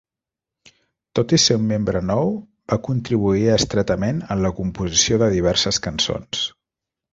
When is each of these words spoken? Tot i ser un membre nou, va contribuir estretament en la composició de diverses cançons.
Tot 1.19 1.35
i 1.37 1.37
ser 1.43 1.57
un 1.59 1.67
membre 1.71 2.01
nou, 2.11 2.31
va 2.73 2.79
contribuir 2.89 3.45
estretament 3.57 4.25
en 4.37 4.43
la 4.47 4.53
composició 4.63 5.23
de 5.25 5.31
diverses 5.37 5.83
cançons. 5.89 6.45